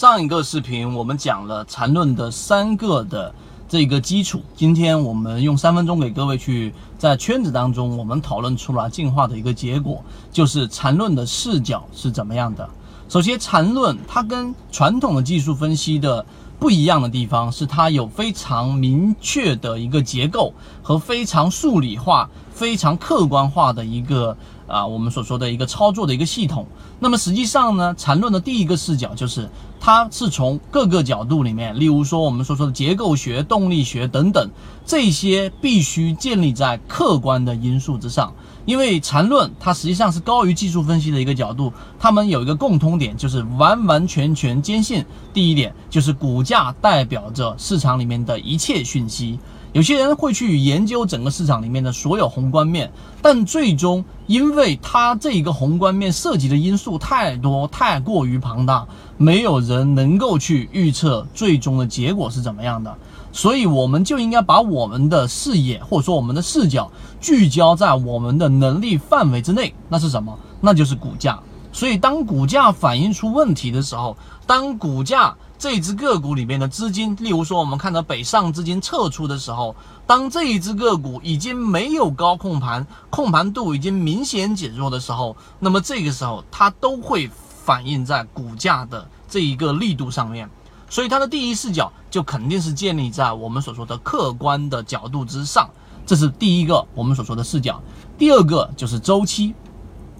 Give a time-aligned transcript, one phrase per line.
[0.00, 3.34] 上一个视频我们讲了缠论的三个的
[3.68, 10.02] 这个基础，今天我们用三分钟给各位去在圈子当中，我们讨论出来进化的一个结果，
[10.32, 12.66] 就是缠论的视角是怎么样的。
[13.10, 16.24] 首先，缠论它跟传统的技术分析的
[16.58, 24.34] 不一样的地方是，它有非常明确的一个结构和非常数理化、非常客观化的一个。
[24.70, 26.66] 啊，我们所说的一个操作的一个系统，
[27.00, 34.48] 那么实际上呢，缠论的第一个视角就是，它是从各个角度里面，例如说我们所说的结构学、动力学等等，
[34.86, 38.32] 这些必须建立在客观的因素之上。
[38.66, 49.38] 因为缠论它实际上是高于技术分析的一个角度，它们有一个共通点，就是完完全全坚信第一点，就是股价代表着市场里面的一切讯息。
[49.72, 52.90] 有些人会去研究整个市场里面的所有宏观面，
[53.22, 58.84] 但最终，因为它这一个宏观面涉及的因素太多、太过于庞大，
[59.16, 62.92] 没有人能够去预测最终的结果是怎么样的。
[63.32, 69.72] 所以，我们就应该把我们的视野或者说我们的视角聚焦在我们的能力范围之内。
[69.88, 70.36] 那是什么？
[70.60, 71.38] 那就是股价。
[71.72, 74.16] 所以，当股价反映出问题的时候，
[74.48, 87.30] 当股价这一只个股里面的资金，例如说我们看到北上资金撤出的时候，当这一只个股已经没有高控盘，控盘度已经明显减弱的时候，那么这个时候它都会
[87.62, 90.48] 反映在股价的这一个力度上面。
[90.88, 95.68] 所以它的第一视角就肯定是建立在我们所说的客观的角度之上，
[96.06, 97.78] 这是第一个我们所说的视角。
[98.16, 99.54] 第二个就是周期。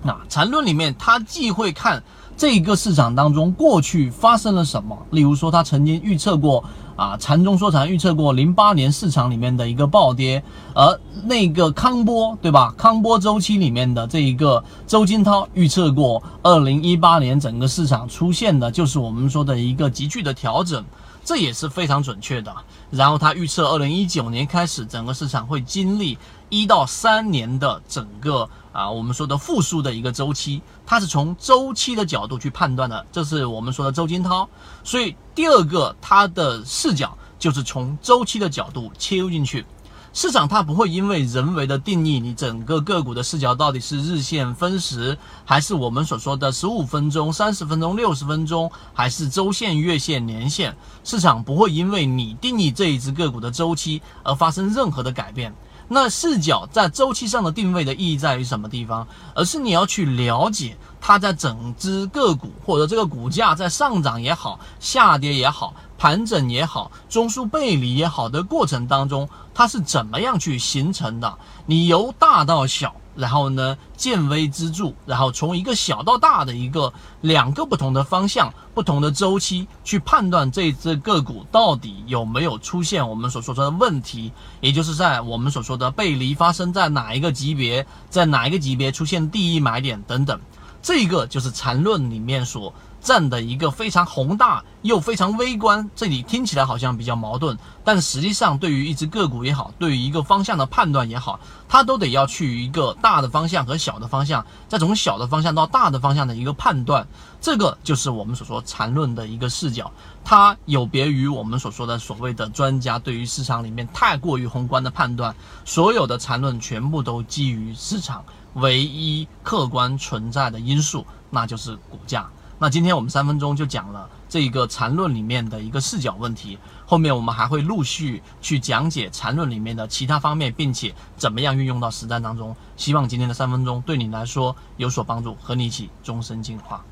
[0.02, 2.02] 那缠论里面，它既会看
[2.41, 6.64] 这个市场当中过去发生了什么，例如说，他曾经预测过
[6.97, 10.42] 啊，禅中说禅预测过零八年市场里面的一个暴跌，
[10.74, 12.74] 而那个康波对吧？
[12.78, 20.82] 康波周期里面的这一个周金涛预测过二零一八年整个市场出现的就是我们说的一个急剧的调整。
[21.22, 22.50] 这也是非常准确的。
[22.91, 26.16] 然后他预测，二零一九年开始，整个市场会经历
[26.48, 30.62] 一到三年的整个啊，我们说的复苏的一个周期。
[30.86, 34.48] 它是从周期的角度去判断的，这是我们说的周金涛。
[34.84, 39.64] 所以第二个，它的视角就是从周期的角度切入进去。
[40.12, 55.54] 市场它不会因为人为的定义，你整个个股的视角到底是日线分时，还是我们所说的十五分钟、三十分钟、六十分钟，还是周线、月线、年线，市场不会因为你定义这一只个股的周期而发生任何的改变。
[55.93, 59.05] 那视角在周期上的定位的意义在于什么地方？
[59.34, 65.75] 而是你要去了解它在整只个股或者这个股价在上涨也好、下跌也好。
[65.99, 71.39] 盘整也好，中枢背离也好的过程当中，它是怎么样去形成的？
[71.67, 90.41] 你由大到小，然后呢见微知著，然后从一个小到大的一个两个不同的方向、不同的周期去判断这只个股到底有没有出现我们所说的问题，也就是在我们所说的背离发生在哪一个级别，在哪一个级别出现第一买点等等，
[90.82, 92.72] 这个就是缠论里面所。
[93.00, 107.06] 占的一个非常宏大又非常微观，这里听起来好像比较矛盾，但实际上对于一只个股也好，对于一个方向的判断也好，它都得要去一个大的方向和小的方向，再从小的方向到大的方向的一个判断，
[107.41, 109.91] 这个就是我们所说缠论的一个视角，
[110.22, 115.34] 它有别于我们所说的所谓的专家对于市场里面太过于宏观的判断，
[115.65, 118.25] 所有的缠论全部都基于市场
[118.55, 122.28] 唯一客观存在的因素，那就是股价。
[122.62, 132.54] 那今天我们三分钟就讲了这一个缠论里面的一个视角问题，后面我们还会陆续去讲解缠论里面的其他方面，并且怎么样运用到实战当中。
[132.76, 136.84] 希望今天的三分钟对你来说有所帮助，和你一起终身进化。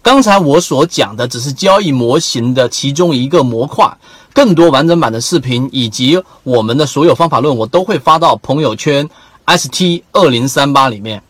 [0.00, 3.98] 刚才我所讲的只是交易模型的其中一个模块，
[4.32, 9.10] 更多完整版的视频以及我们的所有方法论，我都会发到朋友圈
[9.46, 11.20] ST 二零三八里面。